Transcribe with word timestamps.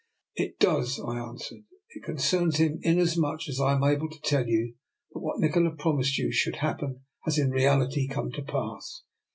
''"It 0.43 0.57
does," 0.57 0.99
I 0.99 1.19
answered." 1.19 1.65
It 1.95 2.01
concerns 2.01 2.57
him 2.57 2.79
inasmuch 2.81 3.47
as 3.47 3.59
I 3.59 3.73
am 3.73 3.83
able 3.83 4.09
to 4.09 4.19
tell 4.21 4.47
you 4.47 4.73
that 5.11 5.19
what 5.19 5.39
Nikola 5.39 5.75
promised 5.75 6.17
you 6.17 6.31
should 6.31 6.55
happen 6.55 7.01
has 7.23 7.37
in 7.37 7.51
reality 7.51 8.07
come 8.07 8.31
to 8.31 8.41
pass. 8.41 9.03